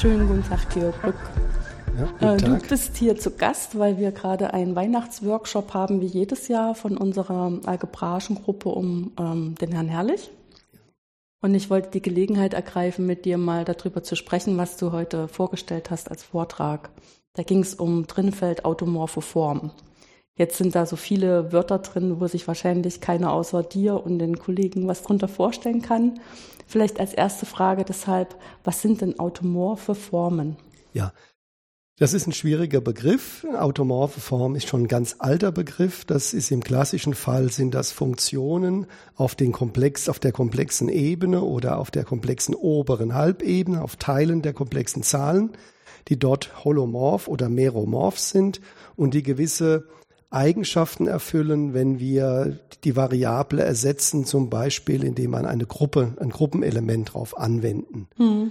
[0.00, 1.16] Schönen guten Tag, Georg Brück.
[2.20, 6.46] Ja, Äh, du bist hier zu Gast, weil wir gerade einen Weihnachtsworkshop haben, wie jedes
[6.46, 10.30] Jahr, von unserer algebraischen Gruppe um ähm, den Herrn Herrlich.
[11.40, 15.26] Und ich wollte die Gelegenheit ergreifen, mit dir mal darüber zu sprechen, was du heute
[15.26, 16.90] vorgestellt hast als Vortrag.
[17.34, 19.72] Da ging es um Drinfeld automorphe Form.
[20.38, 24.38] Jetzt sind da so viele Wörter drin, wo sich wahrscheinlich keiner außer dir und den
[24.38, 26.20] Kollegen was drunter vorstellen kann.
[26.66, 30.56] Vielleicht als erste Frage deshalb, was sind denn automorphe Formen?
[30.92, 31.12] Ja,
[31.98, 33.44] das ist ein schwieriger Begriff.
[33.58, 36.04] Automorphe Form ist schon ein ganz alter Begriff.
[36.04, 41.42] Das ist im klassischen Fall sind das Funktionen auf den Komplex, auf der komplexen Ebene
[41.42, 45.50] oder auf der komplexen oberen Halbebene, auf Teilen der komplexen Zahlen,
[46.06, 48.60] die dort holomorph oder meromorph sind
[48.94, 49.88] und die gewisse
[50.30, 57.14] Eigenschaften erfüllen, wenn wir die Variable ersetzen, zum Beispiel, indem man eine Gruppe, ein Gruppenelement
[57.14, 58.08] drauf anwenden.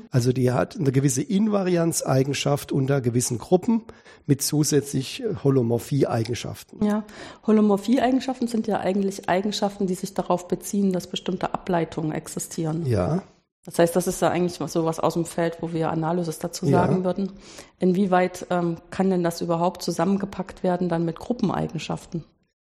[0.09, 3.83] Also die hat eine gewisse Invarianzeigenschaft unter gewissen Gruppen
[4.25, 6.83] mit zusätzlich Holomorphie-Eigenschaften.
[6.83, 7.03] Ja,
[7.45, 12.85] Holomorphie-Eigenschaften sind ja eigentlich Eigenschaften, die sich darauf beziehen, dass bestimmte Ableitungen existieren.
[12.85, 13.23] Ja,
[13.67, 16.65] Das heißt, das ist ja eigentlich so was aus dem Feld, wo wir Analysis dazu
[16.65, 16.79] Ja.
[16.79, 17.33] sagen würden.
[17.79, 22.23] Inwieweit ähm, kann denn das überhaupt zusammengepackt werden dann mit Gruppeneigenschaften?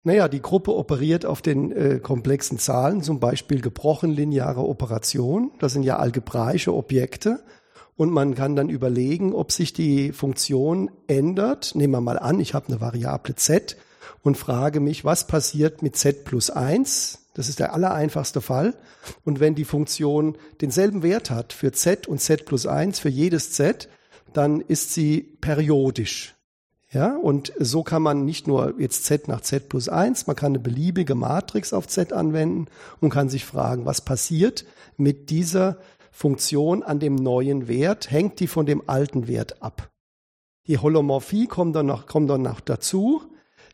[0.02, 5.52] Naja, die Gruppe operiert auf den äh, komplexen Zahlen, zum Beispiel gebrochen lineare Operation.
[5.60, 7.44] Das sind ja algebraische Objekte.
[7.96, 11.76] Und man kann dann überlegen, ob sich die Funktion ändert.
[11.76, 13.76] Nehmen wir mal an, ich habe eine Variable z
[14.22, 17.19] und frage mich, was passiert mit z plus 1?
[17.34, 18.74] Das ist der allereinfachste Fall.
[19.24, 23.52] Und wenn die Funktion denselben Wert hat für z und z plus 1 für jedes
[23.52, 23.88] z,
[24.32, 26.34] dann ist sie periodisch.
[26.92, 30.52] Ja, und so kann man nicht nur jetzt z nach z plus 1, man kann
[30.52, 32.66] eine beliebige Matrix auf z anwenden
[33.00, 34.64] und kann sich fragen, was passiert
[34.96, 35.76] mit dieser
[36.10, 38.10] Funktion an dem neuen Wert?
[38.10, 39.90] Hängt die von dem alten Wert ab?
[40.66, 43.22] Die Holomorphie kommt dann noch, kommt dann noch dazu.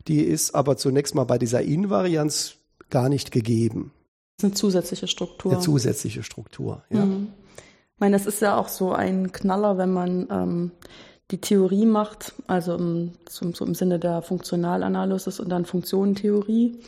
[0.07, 2.56] Die ist aber zunächst mal bei dieser Invarianz
[2.89, 3.91] gar nicht gegeben.
[4.37, 5.51] Das ist eine zusätzliche Struktur.
[5.53, 6.83] Eine zusätzliche Struktur.
[6.89, 7.05] Ja.
[7.05, 7.29] Mhm.
[7.95, 10.71] Ich meine, das ist ja auch so ein Knaller, wenn man ähm,
[11.31, 16.79] die Theorie macht, also im, zum, so im Sinne der Funktionalanalysis und dann Funktionentheorie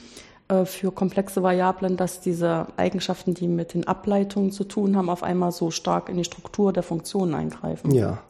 [0.49, 5.23] äh, für komplexe Variablen, dass diese Eigenschaften, die mit den Ableitungen zu tun haben, auf
[5.23, 7.91] einmal so stark in die Struktur der Funktionen eingreifen.
[7.91, 8.21] ja.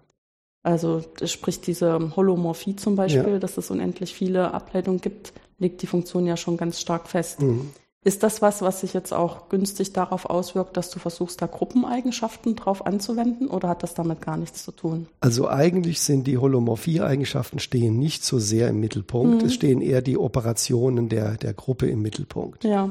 [0.62, 3.40] Also sprich diese Holomorphie zum Beispiel, Ja.
[3.40, 7.42] dass es unendlich viele Ableitungen gibt, legt die Funktion ja schon ganz stark fest.
[7.42, 7.72] Mhm.
[8.02, 12.56] Ist das was, was sich jetzt auch günstig darauf auswirkt, dass du versuchst, da Gruppeneigenschaften
[12.56, 15.08] drauf anzuwenden oder hat das damit gar nichts zu tun?
[15.20, 19.44] Also eigentlich sind die Holomorphie-Eigenschaften stehen nicht so sehr im Mittelpunkt.
[19.44, 22.64] Es stehen eher die Operationen der, der Gruppe im Mittelpunkt.
[22.64, 22.90] Ja,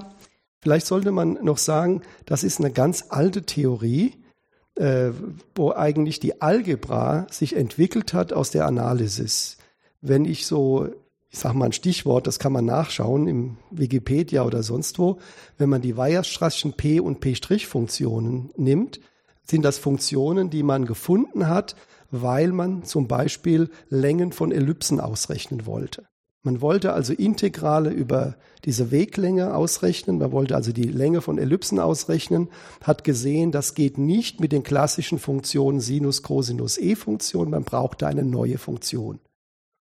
[0.60, 4.14] Vielleicht sollte man noch sagen, das ist eine ganz alte Theorie,
[4.74, 5.10] äh,
[5.54, 9.58] wo eigentlich die Algebra sich entwickelt hat aus der Analysis.
[10.00, 10.88] Wenn ich so,
[11.30, 15.18] ich sage mal ein Stichwort, das kann man nachschauen im Wikipedia oder sonst wo,
[15.58, 19.00] wenn man die Weierstraßschen P- und P'-Funktionen nimmt,
[19.44, 21.76] sind das Funktionen, die man gefunden hat,
[22.10, 26.06] weil man zum Beispiel Längen von Ellipsen ausrechnen wollte.
[26.42, 31.78] Man wollte also Integrale über diese Weglänge ausrechnen, man wollte also die Länge von Ellipsen
[31.78, 32.48] ausrechnen,
[32.82, 38.24] hat gesehen, das geht nicht mit den klassischen Funktionen Sinus, Cosinus, E-Funktion, man brauchte eine
[38.24, 39.20] neue Funktion.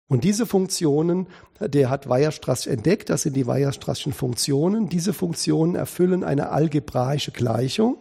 [0.09, 1.27] Und diese Funktionen,
[1.59, 4.89] der hat Weierstrass entdeckt, das sind die Weierstraßschen Funktionen.
[4.89, 7.97] Diese Funktionen erfüllen eine algebraische Gleichung.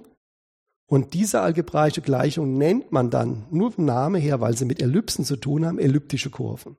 [0.87, 5.25] Und diese algebraische Gleichung nennt man dann, nur vom Namen her, weil sie mit Ellipsen
[5.25, 6.77] zu tun haben, elliptische Kurven.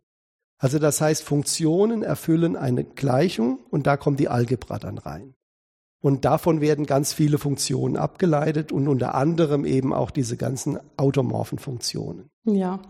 [0.60, 5.34] Also das heißt, Funktionen erfüllen eine Gleichung und da kommt die Algebra dann rein.
[6.00, 11.60] Und davon werden ganz viele Funktionen abgeleitet und unter anderem eben auch diese ganzen automorphen
[11.60, 12.30] Funktionen.
[12.46, 12.82] ja.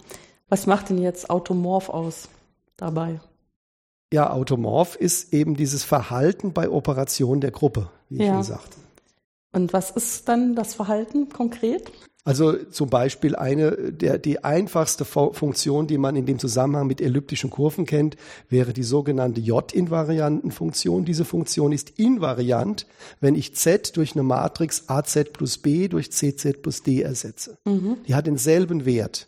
[0.49, 2.29] Was macht denn jetzt Automorph aus
[2.77, 3.19] dabei?
[4.13, 8.33] Ja, automorph ist eben dieses Verhalten bei Operationen der Gruppe, wie ich Ja.
[8.35, 8.77] schon sagte.
[9.53, 11.91] Und was ist dann das Verhalten konkret?
[12.25, 17.01] Also zum Beispiel eine der die einfachste Fu- Funktion, die man in dem Zusammenhang mit
[17.01, 18.15] elliptischen Kurven kennt,
[18.49, 21.03] wäre die sogenannte J-Invariantenfunktion.
[21.05, 22.87] Diese Funktion ist invariant,
[23.19, 27.57] wenn ich z durch eine Matrix az plus b durch cz plus d ersetze.
[28.07, 29.27] Die hat denselben Wert.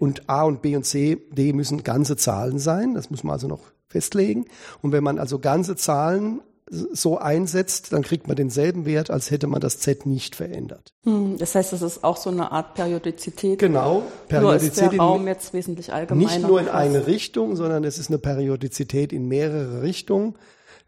[0.00, 2.94] Und a und b und c, d müssen ganze Zahlen sein.
[2.94, 4.46] Das muss man also noch festlegen.
[4.82, 6.40] Und wenn man also ganze Zahlen
[6.70, 10.94] so einsetzt, dann kriegt man denselben Wert, als hätte man das Z nicht verändert.
[11.04, 13.58] Hm, Das heißt, das ist auch so eine Art Periodizität.
[13.58, 16.26] Genau, Nur ist Periodizität der Raum jetzt wesentlich allgemeiner.
[16.30, 20.34] nicht nur in eine Richtung, sondern es ist eine Periodizität in mehrere Richtungen.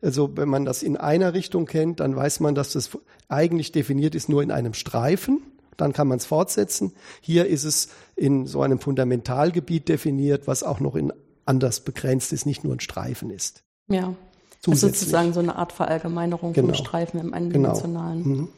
[0.03, 2.91] Also wenn man das in einer Richtung kennt, dann weiß man, dass das
[3.29, 5.43] eigentlich definiert ist nur in einem Streifen.
[5.77, 6.93] Dann kann man es fortsetzen.
[7.21, 11.13] Hier ist es in so einem Fundamentalgebiet definiert, was auch noch in
[11.45, 13.63] anders begrenzt ist, nicht nur ein Streifen ist.
[13.89, 14.15] Ja.
[14.67, 16.69] Also sozusagen so eine Art Verallgemeinerung genau.
[16.69, 18.25] vom Streifen im Eindimensionalen.
[18.25, 18.37] Genau.
[18.43, 18.49] Mhm.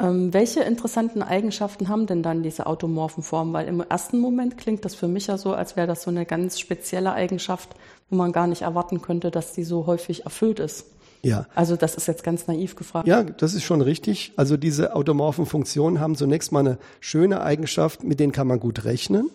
[0.00, 3.52] Ähm, welche interessanten Eigenschaften haben denn dann diese automorphen Formen?
[3.52, 6.26] Weil im ersten Moment klingt das für mich ja so, als wäre das so eine
[6.26, 7.76] ganz spezielle Eigenschaft,
[8.10, 10.86] wo man gar nicht erwarten könnte, dass die so häufig erfüllt ist.
[11.24, 11.46] Ja.
[11.54, 13.06] Also das ist jetzt ganz naiv gefragt.
[13.08, 14.32] Ja, das ist schon richtig.
[14.36, 18.84] Also diese automorphen Funktionen haben zunächst mal eine schöne Eigenschaft, mit denen kann man gut
[18.84, 19.30] rechnen.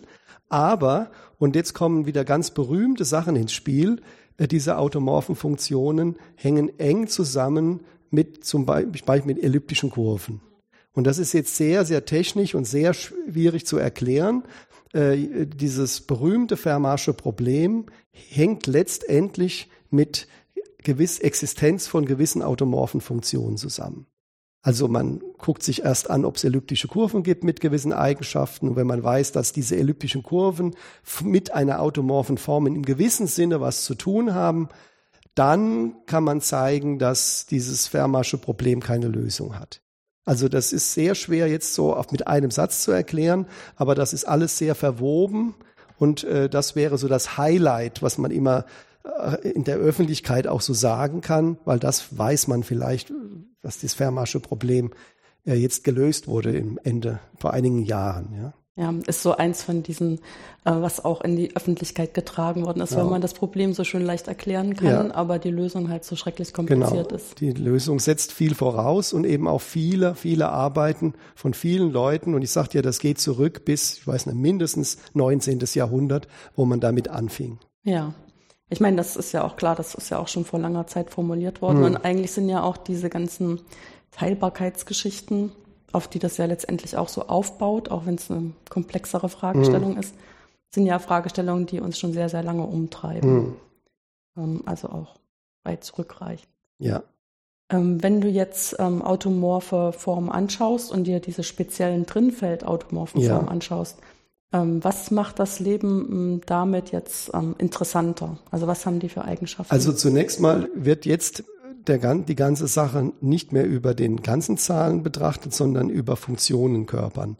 [0.48, 4.00] Aber, und jetzt kommen wieder ganz berühmte Sachen ins Spiel,
[4.36, 10.40] äh, diese automorphen Funktionen hängen eng zusammen mit zum Beispiel mit elliptischen Kurven.
[10.92, 14.42] Und das ist jetzt sehr, sehr technisch und sehr schwierig zu erklären.
[14.92, 20.26] Äh, dieses berühmte Fermatsche Problem hängt letztendlich mit
[20.82, 24.06] gewiss Existenz von gewissen automorphen Funktionen zusammen.
[24.62, 28.68] Also man guckt sich erst an, ob es elliptische Kurven gibt mit gewissen Eigenschaften.
[28.68, 30.74] Und wenn man weiß, dass diese elliptischen Kurven
[31.22, 34.68] mit einer automorphen Form in gewissem Sinne was zu tun haben,
[35.34, 39.80] dann kann man zeigen, dass dieses Fermatsche Problem keine Lösung hat.
[40.24, 43.46] Also das ist sehr schwer jetzt so mit einem Satz zu erklären,
[43.76, 45.54] aber das ist alles sehr verwoben
[45.98, 48.66] und äh, das wäre so das Highlight, was man immer
[49.42, 53.12] in der Öffentlichkeit auch so sagen kann, weil das weiß man vielleicht,
[53.62, 54.90] dass das Fermatsche Problem
[55.46, 58.34] äh, jetzt gelöst wurde im Ende vor einigen Jahren.
[58.36, 58.54] Ja.
[58.76, 60.20] Ja, ist so eins von diesen,
[60.64, 62.98] äh, was auch in die Öffentlichkeit getragen worden ist, ja.
[62.98, 65.14] weil man das Problem so schön leicht erklären kann, ja.
[65.14, 67.20] aber die Lösung halt so schrecklich kompliziert genau.
[67.20, 67.40] ist.
[67.40, 72.34] Die Lösung setzt viel voraus und eben auch viele, viele Arbeiten von vielen Leuten.
[72.34, 75.58] Und ich sage dir, das geht zurück bis, ich weiß nicht, mindestens 19.
[75.74, 77.58] Jahrhundert, wo man damit anfing.
[77.82, 78.14] Ja.
[78.70, 81.10] Ich meine, das ist ja auch klar, das ist ja auch schon vor langer Zeit
[81.10, 81.78] formuliert worden.
[81.78, 81.84] Hm.
[81.84, 83.60] Und eigentlich sind ja auch diese ganzen
[84.12, 85.52] Teilbarkeitsgeschichten
[85.92, 90.00] auf die das ja letztendlich auch so aufbaut, auch wenn es eine komplexere Fragestellung mhm.
[90.00, 90.14] ist,
[90.72, 93.56] sind ja Fragestellungen, die uns schon sehr, sehr lange umtreiben.
[94.36, 94.62] Mhm.
[94.66, 95.16] Also auch
[95.64, 96.48] weit zurückreichen.
[96.78, 97.02] Ja.
[97.70, 103.34] Ähm, wenn du jetzt ähm, automorphe Formen anschaust und dir diese speziellen Drinfeld-automorphen ja.
[103.34, 104.04] Formen anschaust, ähm,
[104.52, 108.38] was macht das Leben ähm, damit jetzt ähm, interessanter?
[108.50, 109.72] Also was haben die für Eigenschaften?
[109.72, 111.44] Also zunächst mal wird jetzt
[111.86, 117.36] der, die ganze Sache nicht mehr über den ganzen Zahlen betrachtet, sondern über Funktionenkörpern.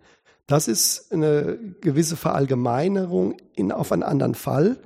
[0.47, 4.79] Das ist eine gewisse Verallgemeinerung in, auf einen anderen Fall,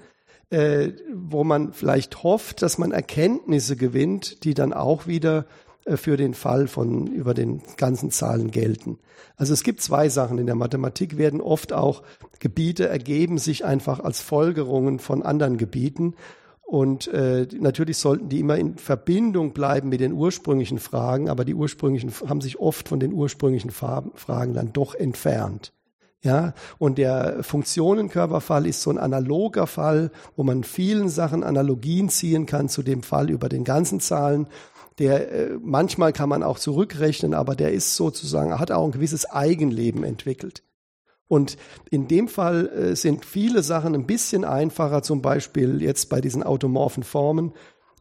[0.51, 5.47] äh, wo man vielleicht hofft, dass man Erkenntnisse gewinnt, die dann auch wieder
[5.87, 8.99] für den Fall von über den ganzen Zahlen gelten.
[9.37, 10.39] Also es gibt zwei Sachen.
[10.39, 12.03] In der Mathematik werden oft auch
[12.39, 16.15] Gebiete ergeben sich einfach als Folgerungen von anderen Gebieten.
[16.63, 21.55] Und äh, natürlich sollten die immer in Verbindung bleiben mit den ursprünglichen Fragen, aber die
[21.55, 25.73] ursprünglichen haben sich oft von den ursprünglichen Fragen dann doch entfernt.
[26.23, 32.47] Ja, und der Funktionenkörperfall ist so ein analoger Fall, wo man vielen Sachen Analogien ziehen
[32.47, 34.47] kann zu dem Fall über den ganzen Zahlen.
[34.99, 39.27] Der äh, manchmal kann man auch zurückrechnen, aber der ist sozusagen hat auch ein gewisses
[39.27, 40.63] Eigenleben entwickelt.
[41.27, 41.57] Und
[41.91, 46.43] in dem Fall äh, sind viele Sachen ein bisschen einfacher, zum Beispiel jetzt bei diesen
[46.43, 47.53] automorphen Formen.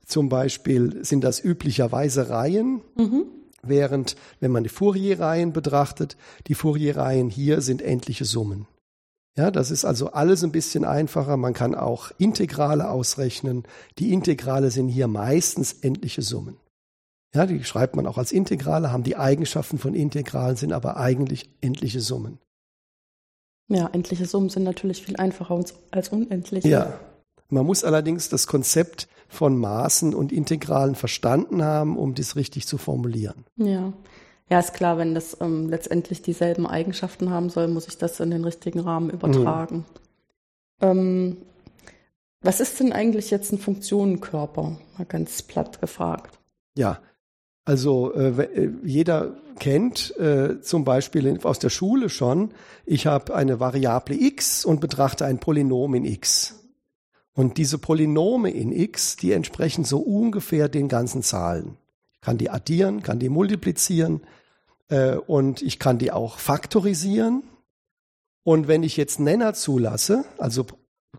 [0.05, 3.25] Zum Beispiel sind das üblicherweise Reihen, mhm.
[3.63, 6.17] während wenn man die Fourier-Reihen betrachtet,
[6.47, 8.67] die Fourier-Reihen hier sind endliche Summen.
[9.35, 11.38] Ja, das ist also alles ein bisschen einfacher.
[11.38, 13.63] Man kann auch Integrale ausrechnen.
[13.97, 16.57] Die Integrale sind hier meistens endliche Summen.
[17.33, 21.49] Ja, die schreibt man auch als Integrale, haben die Eigenschaften von Integralen, sind aber eigentlich
[21.61, 22.39] endliche Summen.
[23.69, 26.67] Ja, endliche Summen sind natürlich viel einfacher als unendliche.
[26.67, 26.99] Ja.
[27.49, 32.77] Man muss allerdings das Konzept von Maßen und Integralen verstanden haben, um das richtig zu
[32.77, 33.45] formulieren.
[33.55, 33.93] Ja.
[34.49, 38.29] Ja, ist klar, wenn das ähm, letztendlich dieselben Eigenschaften haben soll, muss ich das in
[38.29, 39.77] den richtigen Rahmen übertragen.
[39.77, 39.83] Mhm.
[40.81, 41.37] Ähm,
[42.41, 44.77] was ist denn eigentlich jetzt ein Funktionenkörper?
[44.97, 46.37] Mal ganz platt gefragt.
[46.77, 46.99] Ja,
[47.65, 52.53] also äh, äh, jeder kennt äh, zum Beispiel aus der Schule schon,
[52.86, 56.60] ich habe eine Variable x und betrachte ein Polynom in x.
[57.36, 61.77] Und diese Polynome in x, die entsprechen so ungefähr den ganzen Zahlen.
[62.13, 64.22] Ich kann die addieren, kann die multiplizieren
[64.89, 67.43] äh, und ich kann die auch faktorisieren.
[68.43, 70.65] Und wenn ich jetzt Nenner zulasse, also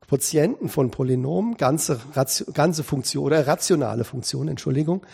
[0.07, 2.01] Quotienten von Polynomen, ganze,
[2.53, 5.07] ganze Funktion oder rationale Funktion, Entschuldigung,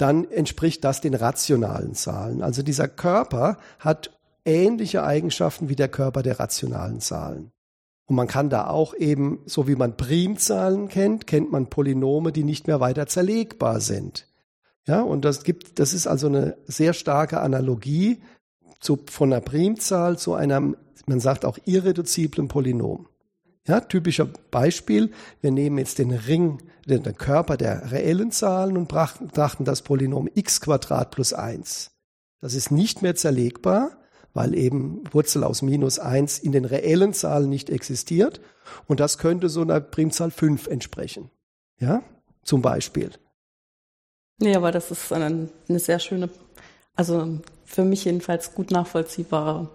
[0.00, 2.42] dann entspricht das den rationalen Zahlen.
[2.42, 4.10] Also dieser Körper hat
[4.44, 7.52] ähnliche Eigenschaften wie der Körper der rationalen Zahlen.
[8.06, 12.44] Und man kann da auch eben, so wie man Primzahlen kennt, kennt man Polynome, die
[12.44, 14.26] nicht mehr weiter zerlegbar sind.
[14.86, 18.20] Ja, und das gibt, das ist also eine sehr starke Analogie
[18.80, 20.76] zu, von einer Primzahl zu einem,
[21.06, 23.06] man sagt auch irreduziblen Polynom.
[23.66, 29.64] Ja, typischer Beispiel, wir nehmen jetzt den Ring, den, Körper der reellen Zahlen und betrachten
[29.64, 31.90] das Polynom x plus 1.
[32.40, 33.98] Das ist nicht mehr zerlegbar,
[34.32, 38.40] weil eben Wurzel aus minus 1 in den reellen Zahlen nicht existiert.
[38.86, 41.30] Und das könnte so einer Primzahl 5 entsprechen.
[41.78, 42.02] Ja,
[42.42, 43.10] zum Beispiel.
[44.38, 46.30] Nee, aber das ist eine, eine sehr schöne,
[46.94, 49.68] also für mich jedenfalls gut nachvollziehbare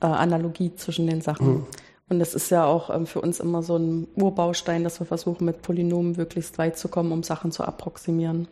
[0.00, 1.46] äh, Analogie zwischen den Sachen.
[1.46, 1.66] Mhm.
[2.08, 5.44] Und es ist ja auch ähm, für uns immer so ein Urbaustein, dass wir versuchen,
[5.44, 8.48] mit Polynomen möglichst weit zu kommen, um Sachen zu approximieren.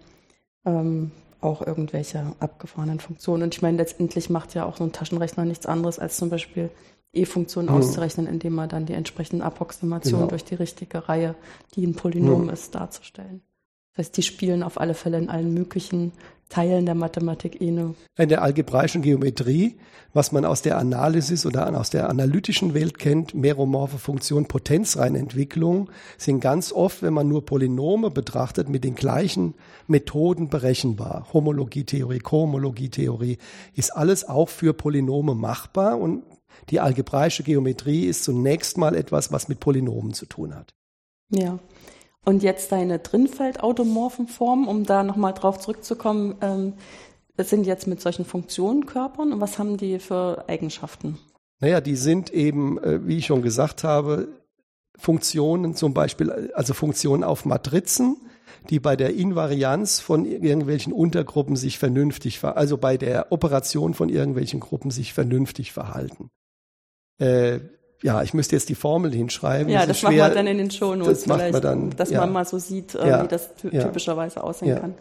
[0.65, 3.45] Ähm, auch irgendwelche abgefahrenen Funktionen.
[3.45, 6.71] Und ich meine, letztendlich macht ja auch so ein Taschenrechner nichts anderes, als zum Beispiel
[7.13, 7.77] E-Funktionen mhm.
[7.77, 10.31] auszurechnen, indem man dann die entsprechenden Approximationen genau.
[10.31, 11.35] durch die richtige Reihe,
[11.75, 12.51] die ein Polynom mhm.
[12.51, 13.43] ist, darzustellen.
[13.95, 16.13] Das heißt, die spielen auf alle Fälle in allen möglichen
[16.51, 17.95] Teilen der Mathematik eh eine.
[18.19, 19.77] In der algebraischen Geometrie,
[20.13, 26.41] was man aus der Analysis oder aus der analytischen Welt kennt, meromorphe Funktion, Potenzreihenentwicklung, sind
[26.41, 29.55] ganz oft, wenn man nur Polynome betrachtet, mit den gleichen
[29.87, 31.29] Methoden berechenbar.
[31.33, 33.39] Homologietheorie, Kohomologietheorie
[33.75, 36.25] ist alles auch für Polynome machbar und
[36.69, 40.75] die algebraische Geometrie ist zunächst mal etwas, was mit Polynomen zu tun hat.
[41.31, 41.61] Ja.
[42.25, 46.75] Und jetzt deine drinfeldautomorphen Formen, um da nochmal drauf zurückzukommen, ähm,
[47.39, 51.19] sind jetzt mit solchen Funktionenkörpern und was haben die für Eigenschaften?
[51.61, 54.29] Naja, die sind eben, äh, wie ich schon gesagt habe,
[54.99, 58.17] Funktionen zum Beispiel, also Funktionen auf Matrizen,
[58.69, 64.61] die bei der Invarianz von irgendwelchen Untergruppen sich vernünftig, also bei der Operation von irgendwelchen
[64.61, 66.29] Gruppen sich vernünftig verhalten.
[67.19, 67.61] Äh,
[68.03, 69.71] ja, ich müsste jetzt die Formel hinschreiben.
[69.71, 71.21] Ja, das, das machen wir dann in den Shownotes.
[71.21, 72.21] Das macht man dann, dass ja.
[72.21, 73.25] man mal so sieht, äh, ja.
[73.25, 74.95] wie das typischerweise aussehen kann.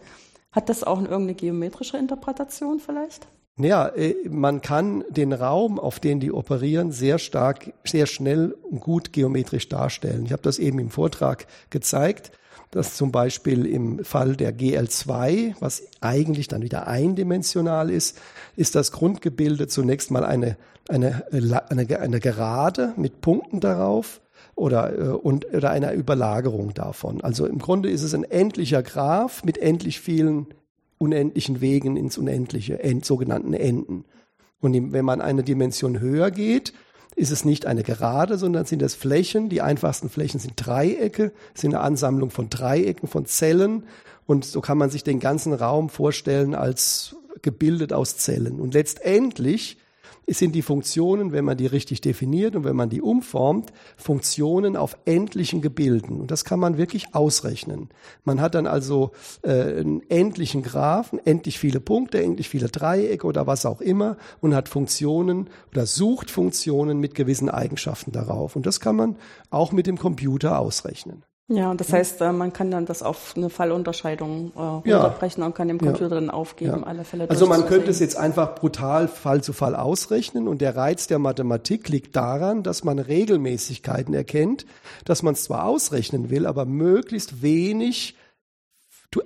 [0.52, 3.26] Hat das auch irgendeine geometrische Interpretation vielleicht?
[3.58, 8.80] Ja, äh, man kann den Raum, auf den die operieren, sehr stark, sehr schnell und
[8.80, 10.24] gut geometrisch darstellen.
[10.24, 12.32] Ich habe das eben im Vortrag gezeigt,
[12.70, 18.18] dass zum Beispiel im Fall der GL2, was eigentlich dann wieder eindimensional ist,
[18.56, 20.56] ist das Grundgebilde zunächst mal eine
[20.90, 24.20] eine, eine, eine Gerade mit Punkten darauf
[24.54, 27.20] oder, äh, und, oder einer Überlagerung davon.
[27.20, 30.46] Also im Grunde ist es ein endlicher Graph mit endlich vielen
[30.98, 34.04] unendlichen Wegen ins Unendliche, end, sogenannten Enden.
[34.60, 36.74] Und wenn man eine Dimension höher geht,
[37.20, 39.50] ist es nicht eine Gerade, sondern sind es Flächen.
[39.50, 43.84] Die einfachsten Flächen sind Dreiecke, sind eine Ansammlung von Dreiecken, von Zellen.
[44.26, 48.58] Und so kann man sich den ganzen Raum vorstellen als gebildet aus Zellen.
[48.58, 49.76] Und letztendlich
[50.38, 54.96] sind die Funktionen, wenn man die richtig definiert und wenn man die umformt, Funktionen auf
[55.04, 56.20] endlichen Gebilden.
[56.20, 57.88] Und das kann man wirklich ausrechnen.
[58.24, 63.46] Man hat dann also äh, einen endlichen Graphen, endlich viele Punkte, endlich viele Dreiecke oder
[63.46, 68.56] was auch immer und hat Funktionen oder sucht Funktionen mit gewissen Eigenschaften darauf.
[68.56, 69.16] Und das kann man
[69.50, 71.24] auch mit dem Computer ausrechnen.
[71.52, 75.46] Ja, das heißt, äh, man kann dann das auf eine Fallunterscheidung äh, runterbrechen ja.
[75.46, 76.20] und kann dem Computer ja.
[76.20, 76.86] dann aufgeben, ja.
[76.86, 80.76] alle Fälle Also man könnte es jetzt einfach brutal Fall zu Fall ausrechnen und der
[80.76, 84.64] Reiz der Mathematik liegt daran, dass man Regelmäßigkeiten erkennt,
[85.04, 88.16] dass man es zwar ausrechnen will, aber möglichst wenig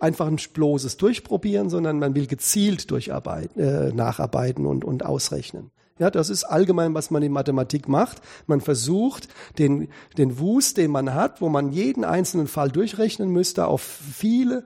[0.00, 5.72] einfach ein bloßes Durchprobieren, sondern man will gezielt durcharbeiten, äh, nacharbeiten und, und ausrechnen.
[5.98, 8.20] Ja, das ist allgemein, was man in Mathematik macht.
[8.46, 13.68] Man versucht, den, den Wust, den man hat, wo man jeden einzelnen Fall durchrechnen müsste,
[13.68, 14.64] auf viele,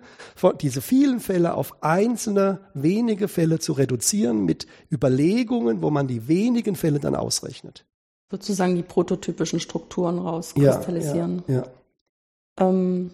[0.63, 6.77] diese vielen Fälle auf einzelne, wenige Fälle zu reduzieren mit Überlegungen, wo man die wenigen
[6.77, 7.85] Fälle dann ausrechnet.
[8.31, 11.43] Sozusagen die prototypischen Strukturen rauskristallisieren.
[11.47, 12.69] Ja, ja, ja.
[12.69, 13.11] Ähm,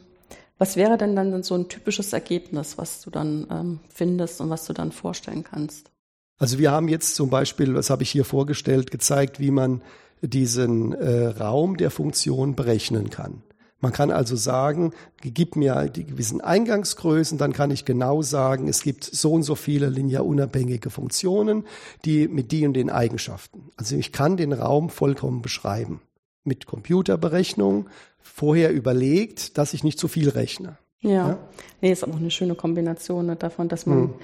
[0.59, 4.66] was wäre denn dann so ein typisches Ergebnis, was du dann ähm, findest und was
[4.66, 5.90] du dann vorstellen kannst?
[6.38, 9.83] Also wir haben jetzt zum Beispiel, was habe ich hier vorgestellt, gezeigt, wie man
[10.21, 13.43] diesen äh, Raum der Funktion berechnen kann.
[13.81, 18.83] Man kann also sagen, gib mir die gewissen Eingangsgrößen, dann kann ich genau sagen, es
[18.83, 21.67] gibt so und so viele linear unabhängige Funktionen,
[22.07, 23.71] die mit die und den Eigenschaften.
[23.76, 26.00] Also ich kann den Raum vollkommen beschreiben.
[26.45, 27.91] Mit Computerberechnung
[28.23, 30.79] vorher überlegt, dass ich nicht zu viel rechne.
[31.03, 31.38] Ja, ja?
[31.83, 34.14] Nee, ist auch eine schöne Kombination ne, davon, dass man hm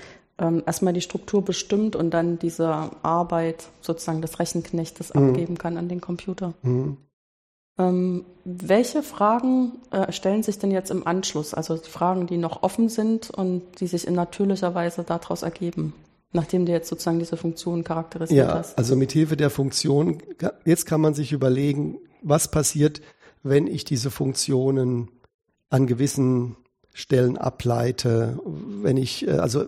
[0.40, 5.28] ähm, erstmal die Struktur bestimmt und dann diese Arbeit sozusagen des Rechenknechtes mhm.
[5.28, 6.54] abgeben kann an den Computer.
[6.62, 6.97] Mhm.
[7.78, 11.54] Ähm, welche Fragen äh, stellen sich denn jetzt im Anschluss?
[11.54, 15.92] Also Fragen, die noch offen sind und die sich in natürlicher Weise daraus ergeben,
[16.32, 18.76] nachdem du jetzt sozusagen diese Funktion charakterisiert ja, hast?
[18.78, 20.18] Also mit Hilfe der Funktion,
[20.64, 23.00] jetzt kann man sich überlegen, was passiert,
[23.42, 25.09] wenn ich diese Funktionen
[25.70, 26.56] an gewissen
[26.92, 29.66] Stellen ableite, wenn ich, äh, also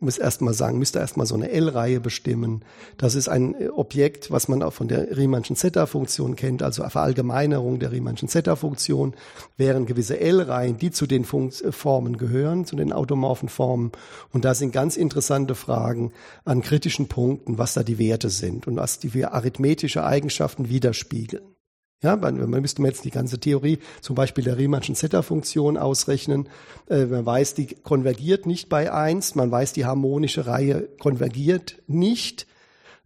[0.00, 2.64] muss erstmal sagen, müsste erstmal so eine L-Reihe bestimmen.
[2.96, 7.78] Das ist ein äh, Objekt, was man auch von der Riemannschen Zeta-Funktion kennt, also Verallgemeinerung
[7.80, 9.14] der Riemannschen Zeta-Funktion,
[9.56, 13.90] wären gewisse L-Reihen, die zu den Funkt äh, Formen gehören, zu den automorphen Formen.
[14.32, 16.12] Und da sind ganz interessante Fragen
[16.44, 21.57] an kritischen Punkten, was da die Werte sind und was die arithmetische Eigenschaften widerspiegeln.
[22.00, 26.48] Ja, man, man müsste jetzt die ganze Theorie zum Beispiel der Riemannschen Zeta-Funktion ausrechnen.
[26.88, 29.34] Äh, man weiß, die konvergiert nicht bei eins.
[29.34, 32.46] Man weiß, die harmonische Reihe konvergiert nicht.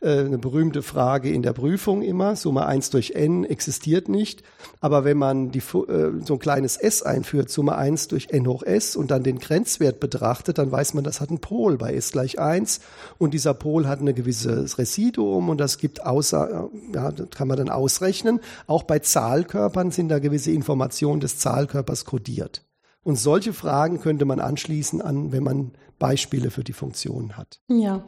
[0.02, 2.34] Äh, eine berühmte Frage in der Prüfung immer.
[2.34, 4.42] Summe 1 durch n existiert nicht.
[4.80, 8.64] Aber wenn man die, äh, so ein kleines s einführt, Summe 1 durch n hoch
[8.64, 12.10] s und dann den Grenzwert betrachtet, dann weiß man, das hat einen Pol bei s
[12.10, 12.80] gleich 1
[13.18, 17.58] und dieser Pol hat ein gewisses Residuum und das gibt außer, ja, das kann man
[17.58, 18.40] dann ausrechnen.
[18.66, 22.62] Auch bei Zahlkörpern sind da gewisse Informationen des Zahlkörpers kodiert.
[23.04, 27.60] Und solche Fragen könnte man anschließen an, wenn man Beispiele für die Funktion hat.
[27.68, 28.04] Ja.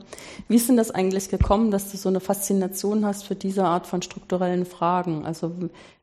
[0.48, 3.86] Wie ist denn das eigentlich gekommen, dass du so eine Faszination hast für diese Art
[3.86, 5.24] von strukturellen Fragen?
[5.24, 5.52] Also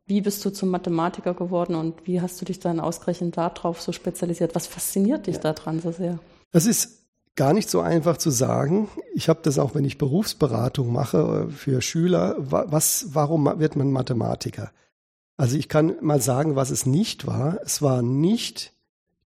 [0.05, 3.91] wie bist du zum Mathematiker geworden und wie hast du dich dann ausgerechnet darauf so
[3.91, 4.55] spezialisiert?
[4.55, 5.53] Was fasziniert dich ja.
[5.53, 6.19] daran so sehr?
[6.51, 7.01] Das ist
[7.36, 8.89] gar nicht so einfach zu sagen.
[9.13, 12.36] Ich habe das auch, wenn ich Berufsberatung mache äh, für Schüler.
[12.39, 14.71] Was, warum wird man Mathematiker?
[15.38, 17.60] Also ich kann mal sagen, was es nicht war.
[17.63, 18.74] Es war nicht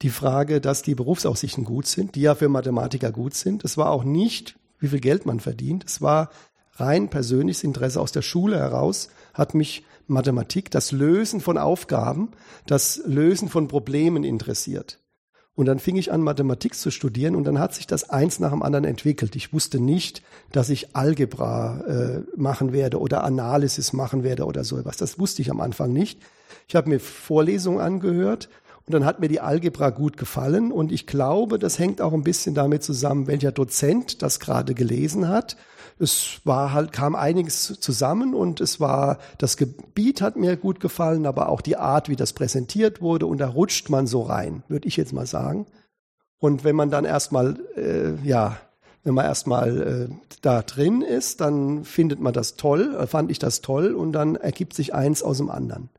[0.01, 3.63] die Frage, dass die Berufsaussichten gut sind, die ja für Mathematiker gut sind.
[3.63, 5.85] Es war auch nicht, wie viel Geld man verdient.
[5.85, 6.29] Es war
[6.73, 12.31] rein persönliches Interesse aus der Schule heraus, hat mich Mathematik, das Lösen von Aufgaben,
[12.65, 14.99] das Lösen von Problemen interessiert.
[15.55, 18.49] Und dann fing ich an, Mathematik zu studieren und dann hat sich das eins nach
[18.49, 19.35] dem anderen entwickelt.
[19.35, 24.79] Ich wusste nicht, dass ich Algebra äh, machen werde oder Analysis machen werde oder so
[24.79, 24.97] etwas.
[24.97, 26.19] Das wusste ich am Anfang nicht.
[26.67, 28.49] Ich habe mir Vorlesungen angehört
[28.85, 32.23] und dann hat mir die Algebra gut gefallen und ich glaube, das hängt auch ein
[32.23, 35.55] bisschen damit zusammen, welcher Dozent das gerade gelesen hat.
[35.99, 41.25] Es war halt, kam einiges zusammen und es war, das Gebiet hat mir gut gefallen,
[41.25, 44.87] aber auch die Art, wie das präsentiert wurde und da rutscht man so rein, würde
[44.87, 45.65] ich jetzt mal sagen.
[46.39, 48.57] Und wenn man dann erstmal, äh, ja,
[49.05, 53.39] wenn man erstmal äh, da drin ist, dann findet man das toll, äh, fand ich
[53.39, 55.89] das toll und dann ergibt sich eins aus dem anderen.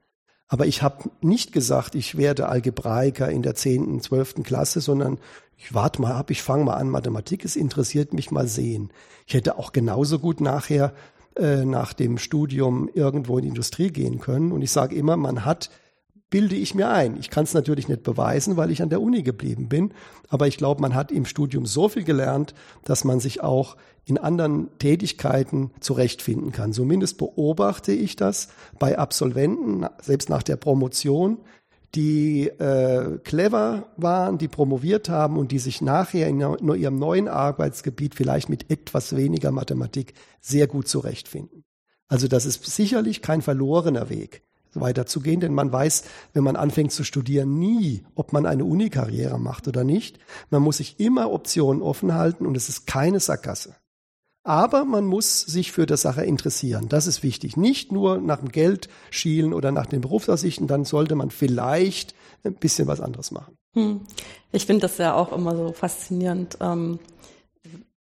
[0.48, 5.18] Aber ich habe nicht gesagt, ich werde Algebraiker in der zehnten, zwölften Klasse, sondern
[5.56, 8.92] ich warte mal ab, ich fange mal an Mathematik, es interessiert mich mal sehen.
[9.26, 10.92] Ich hätte auch genauso gut nachher
[11.36, 14.52] äh, nach dem Studium irgendwo in die Industrie gehen können.
[14.52, 15.70] Und ich sage immer, man hat
[16.34, 17.16] bilde ich mir ein.
[17.16, 19.94] Ich kann es natürlich nicht beweisen, weil ich an der Uni geblieben bin,
[20.28, 24.18] aber ich glaube, man hat im Studium so viel gelernt, dass man sich auch in
[24.18, 26.72] anderen Tätigkeiten zurechtfinden kann.
[26.72, 28.48] Zumindest beobachte ich das
[28.80, 31.38] bei Absolventen, selbst nach der Promotion,
[31.94, 38.16] die äh, clever waren, die promoviert haben und die sich nachher in ihrem neuen Arbeitsgebiet
[38.16, 41.62] vielleicht mit etwas weniger Mathematik sehr gut zurechtfinden.
[42.08, 44.42] Also das ist sicherlich kein verlorener Weg
[44.80, 49.68] weiterzugehen, denn man weiß, wenn man anfängt zu studieren, nie, ob man eine Unikarriere macht
[49.68, 50.18] oder nicht.
[50.50, 53.74] Man muss sich immer Optionen offen halten und es ist keine Sackgasse.
[54.46, 56.88] Aber man muss sich für die Sache interessieren.
[56.90, 57.56] Das ist wichtig.
[57.56, 62.54] Nicht nur nach dem Geld schielen oder nach den Berufsaussichten, dann sollte man vielleicht ein
[62.54, 63.56] bisschen was anderes machen.
[63.74, 64.02] Hm.
[64.52, 66.58] Ich finde das ja auch immer so faszinierend.
[66.60, 66.98] Ähm,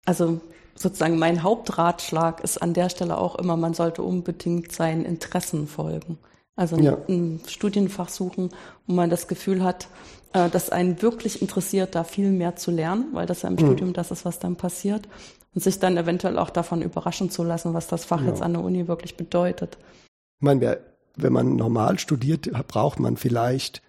[0.06, 0.40] also
[0.76, 6.18] sozusagen mein Hauptratschlag ist an der Stelle auch immer, man sollte unbedingt seinen Interessen folgen.
[6.56, 6.98] Also ja.
[7.08, 8.50] ein Studienfach suchen,
[8.86, 9.88] wo man das Gefühl hat,
[10.34, 13.60] äh, dass einen wirklich interessiert, da viel mehr zu lernen, weil das ja im mhm.
[13.60, 15.08] Studium das ist, was dann passiert.
[15.54, 18.30] Und sich dann eventuell auch davon überraschen zu lassen, was das Fach ja.
[18.30, 19.78] jetzt an der Uni wirklich bedeutet.
[20.40, 20.80] Ich meine,
[21.18, 23.82] wenn man normal studiert, braucht man vielleicht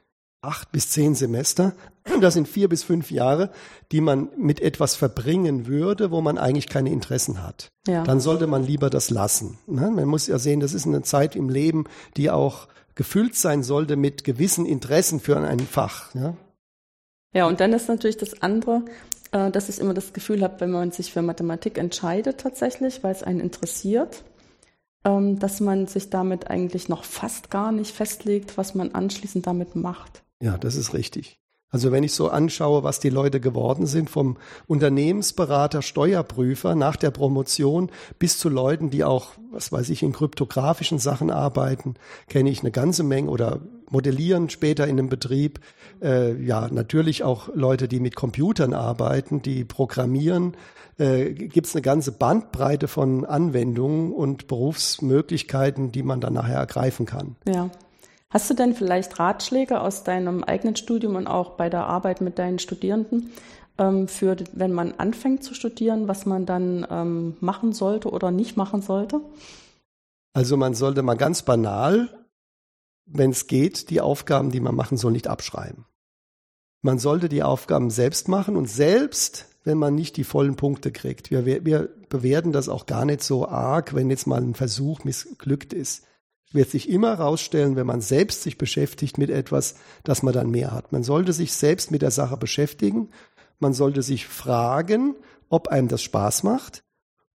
[0.42, 1.72] acht bis zehn Semester.
[2.20, 3.50] Das sind vier bis fünf Jahre,
[3.92, 7.68] die man mit etwas verbringen würde, wo man eigentlich keine Interessen hat.
[7.87, 8.02] Ja.
[8.02, 9.59] Dann sollte man lieber das lassen.
[9.68, 9.90] Ne?
[9.90, 11.85] Man muss ja sehen, das ist eine Zeit im Leben,
[12.16, 16.12] die auch gefüllt sein sollte mit gewissen Interessen für ein Fach.
[16.14, 16.37] Ja,
[17.33, 18.85] ja und dann ist natürlich das andere,
[19.31, 23.12] äh, dass ich immer das Gefühl habe, wenn man sich für Mathematik entscheidet tatsächlich, weil
[23.12, 24.24] es einen interessiert,
[25.05, 29.76] ähm, dass man sich damit eigentlich noch fast gar nicht festlegt, was man anschließend damit
[29.76, 30.22] macht.
[30.42, 31.38] Ja, das ist richtig.
[31.70, 37.11] Also wenn ich so anschaue, was die Leute geworden sind, vom Unternehmensberater, Steuerprüfer nach der
[37.11, 41.94] Promotion bis zu Leuten, die auch, was weiß ich, in kryptografischen Sachen arbeiten,
[42.28, 45.61] kenne ich eine ganze Menge oder modellieren später in einem Betrieb.
[46.02, 50.57] Äh, ja, natürlich auch Leute, die mit Computern arbeiten, die programmieren.
[50.98, 57.07] Äh, Gibt es eine ganze Bandbreite von Anwendungen und Berufsmöglichkeiten, die man dann nachher ergreifen
[57.07, 57.37] kann.
[57.46, 57.70] Ja.
[58.33, 62.38] Hast du denn vielleicht Ratschläge aus deinem eigenen Studium und auch bei der Arbeit mit
[62.38, 63.31] deinen Studierenden,
[63.77, 68.57] ähm, für, wenn man anfängt zu studieren, was man dann ähm, machen sollte oder nicht
[68.57, 69.21] machen sollte?
[70.33, 72.09] Also man sollte mal ganz banal,
[73.05, 75.85] wenn es geht, die Aufgaben, die man machen soll, nicht abschreiben.
[76.81, 81.31] Man sollte die Aufgaben selbst machen und selbst, wenn man nicht die vollen Punkte kriegt.
[81.31, 85.75] Wir, wir bewerten das auch gar nicht so arg, wenn jetzt mal ein Versuch missglückt
[85.75, 86.05] ist.
[86.53, 90.73] Wird sich immer herausstellen, wenn man selbst sich beschäftigt mit etwas, dass man dann mehr
[90.73, 90.93] hat.
[90.93, 93.11] Man sollte sich selbst mit der Sache beschäftigen.
[93.59, 95.17] Man sollte sich fragen,
[95.49, 96.85] ob einem das Spaß macht.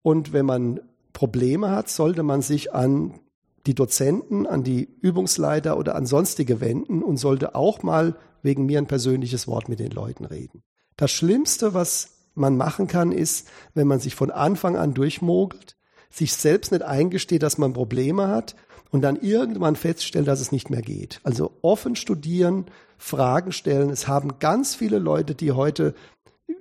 [0.02, 0.82] Und wenn man
[1.14, 3.20] Probleme hat, sollte man sich an
[3.66, 8.78] die Dozenten, an die Übungsleiter oder an sonstige wenden und sollte auch mal wegen mir
[8.78, 10.62] ein persönliches Wort mit den Leuten reden.
[10.98, 15.78] Das Schlimmste, was man machen kann, ist, wenn man sich von Anfang an durchmogelt,
[16.10, 18.56] sich selbst nicht eingesteht, dass man Probleme hat
[18.96, 21.20] und dann irgendwann feststellt, dass es nicht mehr geht.
[21.24, 22.64] Also offen studieren,
[22.98, 23.90] Fragen stellen.
[23.90, 25.94] Es haben ganz viele Leute, die heute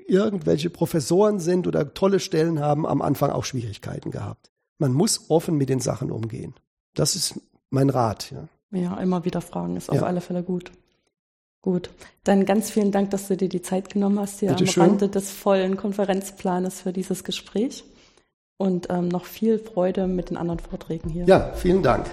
[0.09, 4.51] irgendwelche Professoren sind oder tolle Stellen haben, am Anfang auch Schwierigkeiten gehabt.
[4.79, 6.55] Man muss offen mit den Sachen umgehen.
[6.94, 8.33] Das ist mein Rat.
[8.33, 9.94] Ja, ja immer wieder fragen ist ja.
[9.94, 10.73] auf alle Fälle gut.
[11.62, 11.88] Gut,
[12.25, 14.83] dann ganz vielen Dank, dass du dir die Zeit genommen hast hier Bitte am schön.
[14.83, 17.85] Rande des vollen Konferenzplanes für dieses Gespräch
[18.57, 21.25] und ähm, noch viel Freude mit den anderen Vorträgen hier.
[21.25, 22.07] Ja, vielen Dank.